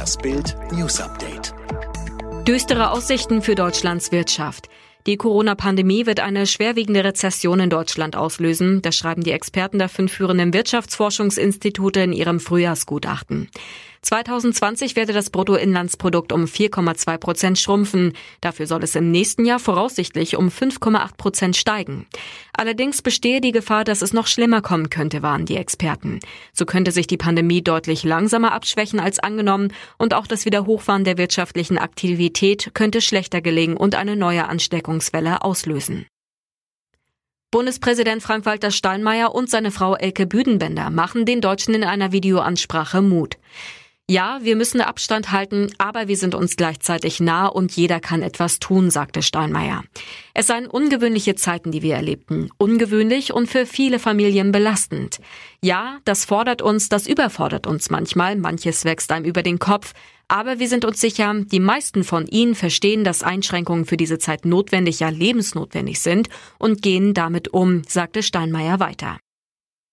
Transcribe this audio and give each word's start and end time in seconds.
Das 0.00 0.16
Bild 0.16 0.56
News 0.72 0.98
Update. 0.98 1.52
Düstere 2.48 2.90
Aussichten 2.90 3.42
für 3.42 3.54
Deutschlands 3.54 4.12
Wirtschaft. 4.12 4.70
Die 5.06 5.18
Corona-Pandemie 5.18 6.06
wird 6.06 6.20
eine 6.20 6.46
schwerwiegende 6.46 7.04
Rezession 7.04 7.60
in 7.60 7.68
Deutschland 7.68 8.16
auslösen. 8.16 8.80
Das 8.80 8.96
schreiben 8.96 9.22
die 9.22 9.32
Experten 9.32 9.78
der 9.78 9.90
fünf 9.90 10.10
führenden 10.10 10.54
Wirtschaftsforschungsinstitute 10.54 12.00
in 12.00 12.14
ihrem 12.14 12.40
Frühjahrsgutachten. 12.40 13.50
2020 14.02 14.96
werde 14.96 15.12
das 15.12 15.28
Bruttoinlandsprodukt 15.28 16.32
um 16.32 16.44
4,2 16.44 17.18
Prozent 17.18 17.58
schrumpfen. 17.58 18.14
Dafür 18.40 18.66
soll 18.66 18.82
es 18.82 18.94
im 18.94 19.10
nächsten 19.10 19.44
Jahr 19.44 19.58
voraussichtlich 19.58 20.36
um 20.36 20.48
5,8 20.48 21.16
Prozent 21.18 21.56
steigen. 21.56 22.06
Allerdings 22.54 23.02
bestehe 23.02 23.42
die 23.42 23.52
Gefahr, 23.52 23.84
dass 23.84 24.00
es 24.00 24.14
noch 24.14 24.26
schlimmer 24.26 24.62
kommen 24.62 24.88
könnte, 24.88 25.22
waren 25.22 25.44
die 25.44 25.56
Experten. 25.56 26.20
So 26.52 26.64
könnte 26.64 26.92
sich 26.92 27.06
die 27.06 27.18
Pandemie 27.18 27.62
deutlich 27.62 28.02
langsamer 28.02 28.52
abschwächen 28.52 29.00
als 29.00 29.18
angenommen 29.18 29.72
und 29.98 30.14
auch 30.14 30.26
das 30.26 30.46
Wiederhochfahren 30.46 31.04
der 31.04 31.18
wirtschaftlichen 31.18 31.76
Aktivität 31.76 32.70
könnte 32.72 33.02
schlechter 33.02 33.42
gelegen 33.42 33.76
und 33.76 33.94
eine 33.94 34.16
neue 34.16 34.48
Ansteckungswelle 34.48 35.42
auslösen. 35.42 36.06
Bundespräsident 37.50 38.22
Frank-Walter 38.22 38.70
Steinmeier 38.70 39.34
und 39.34 39.50
seine 39.50 39.72
Frau 39.72 39.96
Elke 39.96 40.24
Büdenbender 40.24 40.88
machen 40.88 41.26
den 41.26 41.40
Deutschen 41.40 41.74
in 41.74 41.82
einer 41.82 42.12
Videoansprache 42.12 43.02
Mut. 43.02 43.38
Ja, 44.10 44.40
wir 44.42 44.56
müssen 44.56 44.80
Abstand 44.80 45.30
halten, 45.30 45.70
aber 45.78 46.08
wir 46.08 46.16
sind 46.16 46.34
uns 46.34 46.56
gleichzeitig 46.56 47.20
nah 47.20 47.46
und 47.46 47.70
jeder 47.70 48.00
kann 48.00 48.22
etwas 48.22 48.58
tun, 48.58 48.90
sagte 48.90 49.22
Steinmeier. 49.22 49.84
Es 50.34 50.48
seien 50.48 50.66
ungewöhnliche 50.66 51.36
Zeiten, 51.36 51.70
die 51.70 51.82
wir 51.82 51.94
erlebten. 51.94 52.50
Ungewöhnlich 52.58 53.32
und 53.32 53.46
für 53.46 53.66
viele 53.66 54.00
Familien 54.00 54.50
belastend. 54.50 55.20
Ja, 55.62 55.98
das 56.04 56.24
fordert 56.24 56.60
uns, 56.60 56.88
das 56.88 57.06
überfordert 57.06 57.68
uns 57.68 57.88
manchmal, 57.88 58.34
manches 58.34 58.84
wächst 58.84 59.12
einem 59.12 59.24
über 59.24 59.44
den 59.44 59.60
Kopf, 59.60 59.92
aber 60.26 60.58
wir 60.58 60.68
sind 60.68 60.84
uns 60.84 61.00
sicher, 61.00 61.32
die 61.44 61.60
meisten 61.60 62.02
von 62.02 62.26
Ihnen 62.26 62.56
verstehen, 62.56 63.04
dass 63.04 63.22
Einschränkungen 63.22 63.84
für 63.84 63.96
diese 63.96 64.18
Zeit 64.18 64.44
notwendig, 64.44 64.98
ja 64.98 65.10
lebensnotwendig 65.10 66.00
sind 66.00 66.28
und 66.58 66.82
gehen 66.82 67.14
damit 67.14 67.54
um, 67.54 67.82
sagte 67.86 68.24
Steinmeier 68.24 68.80
weiter. 68.80 69.18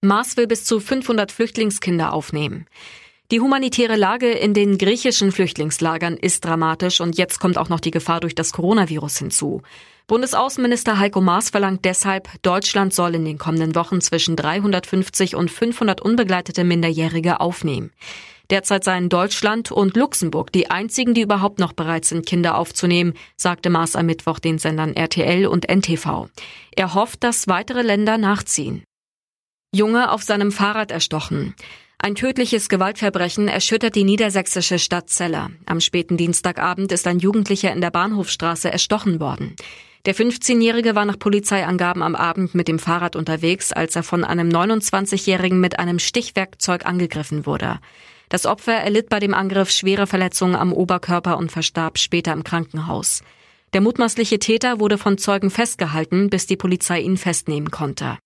Mars 0.00 0.38
will 0.38 0.46
bis 0.46 0.64
zu 0.64 0.80
500 0.80 1.30
Flüchtlingskinder 1.30 2.14
aufnehmen. 2.14 2.64
Die 3.30 3.40
humanitäre 3.40 3.96
Lage 3.96 4.30
in 4.30 4.54
den 4.54 4.78
griechischen 4.78 5.32
Flüchtlingslagern 5.32 6.16
ist 6.16 6.46
dramatisch 6.46 7.02
und 7.02 7.18
jetzt 7.18 7.40
kommt 7.40 7.58
auch 7.58 7.68
noch 7.68 7.80
die 7.80 7.90
Gefahr 7.90 8.20
durch 8.20 8.34
das 8.34 8.54
Coronavirus 8.54 9.18
hinzu. 9.18 9.60
Bundesaußenminister 10.06 10.98
Heiko 10.98 11.20
Maas 11.20 11.50
verlangt 11.50 11.84
deshalb, 11.84 12.30
Deutschland 12.40 12.94
soll 12.94 13.14
in 13.16 13.26
den 13.26 13.36
kommenden 13.36 13.74
Wochen 13.74 14.00
zwischen 14.00 14.34
350 14.34 15.36
und 15.36 15.50
500 15.50 16.00
unbegleitete 16.00 16.64
Minderjährige 16.64 17.40
aufnehmen. 17.40 17.92
Derzeit 18.48 18.82
seien 18.82 19.10
Deutschland 19.10 19.70
und 19.72 19.94
Luxemburg 19.94 20.50
die 20.50 20.70
einzigen, 20.70 21.12
die 21.12 21.20
überhaupt 21.20 21.58
noch 21.58 21.74
bereit 21.74 22.06
sind, 22.06 22.24
Kinder 22.24 22.56
aufzunehmen, 22.56 23.12
sagte 23.36 23.68
Maas 23.68 23.94
am 23.94 24.06
Mittwoch 24.06 24.38
den 24.38 24.58
Sendern 24.58 24.96
RTL 24.96 25.46
und 25.46 25.68
NTV. 25.68 26.30
Er 26.74 26.94
hofft, 26.94 27.22
dass 27.22 27.46
weitere 27.46 27.82
Länder 27.82 28.16
nachziehen. 28.16 28.84
Junge 29.74 30.12
auf 30.12 30.22
seinem 30.22 30.50
Fahrrad 30.50 30.90
erstochen. 30.90 31.54
Ein 32.00 32.14
tödliches 32.14 32.68
Gewaltverbrechen 32.68 33.48
erschüttert 33.48 33.96
die 33.96 34.04
niedersächsische 34.04 34.78
Stadt 34.78 35.10
Celle. 35.10 35.50
Am 35.66 35.80
späten 35.80 36.16
Dienstagabend 36.16 36.92
ist 36.92 37.08
ein 37.08 37.18
Jugendlicher 37.18 37.72
in 37.72 37.80
der 37.80 37.90
Bahnhofstraße 37.90 38.70
erstochen 38.70 39.18
worden. 39.18 39.56
Der 40.06 40.14
15-Jährige 40.14 40.94
war 40.94 41.04
nach 41.04 41.18
Polizeiangaben 41.18 42.04
am 42.04 42.14
Abend 42.14 42.54
mit 42.54 42.68
dem 42.68 42.78
Fahrrad 42.78 43.16
unterwegs, 43.16 43.72
als 43.72 43.96
er 43.96 44.04
von 44.04 44.22
einem 44.22 44.48
29-Jährigen 44.48 45.58
mit 45.58 45.80
einem 45.80 45.98
Stichwerkzeug 45.98 46.86
angegriffen 46.86 47.46
wurde. 47.46 47.80
Das 48.28 48.46
Opfer 48.46 48.74
erlitt 48.74 49.08
bei 49.08 49.18
dem 49.18 49.34
Angriff 49.34 49.70
schwere 49.72 50.06
Verletzungen 50.06 50.54
am 50.54 50.72
Oberkörper 50.72 51.36
und 51.36 51.50
verstarb 51.50 51.98
später 51.98 52.32
im 52.32 52.44
Krankenhaus. 52.44 53.22
Der 53.72 53.80
mutmaßliche 53.80 54.38
Täter 54.38 54.78
wurde 54.78 54.98
von 54.98 55.18
Zeugen 55.18 55.50
festgehalten, 55.50 56.30
bis 56.30 56.46
die 56.46 56.56
Polizei 56.56 57.00
ihn 57.00 57.16
festnehmen 57.16 57.72
konnte. 57.72 58.18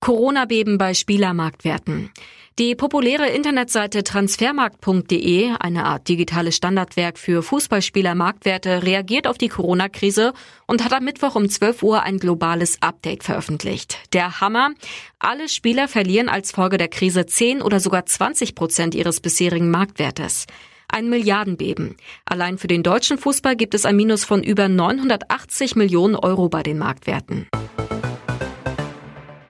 Corona-Beben 0.00 0.78
bei 0.78 0.94
Spielermarktwerten. 0.94 2.10
Die 2.58 2.74
populäre 2.74 3.28
Internetseite 3.28 4.02
transfermarkt.de, 4.02 5.50
eine 5.60 5.84
Art 5.84 6.08
digitales 6.08 6.56
Standardwerk 6.56 7.18
für 7.18 7.42
Fußballspieler-Marktwerte, 7.42 8.82
reagiert 8.82 9.26
auf 9.26 9.36
die 9.36 9.48
Corona-Krise 9.48 10.32
und 10.66 10.82
hat 10.82 10.94
am 10.94 11.04
Mittwoch 11.04 11.34
um 11.34 11.50
12 11.50 11.82
Uhr 11.82 12.02
ein 12.02 12.18
globales 12.18 12.80
Update 12.80 13.24
veröffentlicht. 13.24 13.98
Der 14.14 14.40
Hammer, 14.40 14.70
alle 15.18 15.50
Spieler 15.50 15.86
verlieren 15.86 16.30
als 16.30 16.50
Folge 16.50 16.78
der 16.78 16.88
Krise 16.88 17.26
10 17.26 17.60
oder 17.60 17.78
sogar 17.78 18.06
20 18.06 18.54
Prozent 18.54 18.94
ihres 18.94 19.20
bisherigen 19.20 19.70
Marktwertes. 19.70 20.46
Ein 20.88 21.10
Milliardenbeben. 21.10 21.96
Allein 22.24 22.56
für 22.56 22.68
den 22.68 22.82
deutschen 22.82 23.18
Fußball 23.18 23.54
gibt 23.54 23.74
es 23.74 23.84
ein 23.84 23.96
Minus 23.96 24.24
von 24.24 24.42
über 24.42 24.68
980 24.68 25.76
Millionen 25.76 26.16
Euro 26.16 26.48
bei 26.48 26.62
den 26.62 26.78
Marktwerten. 26.78 27.48